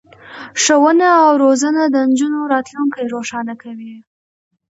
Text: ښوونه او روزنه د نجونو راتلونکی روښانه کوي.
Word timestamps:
ښوونه 0.61 1.07
او 1.25 1.31
روزنه 1.43 1.83
د 1.89 1.95
نجونو 2.09 2.39
راتلونکی 2.53 3.01
روښانه 3.13 3.53
کوي. 3.63 3.95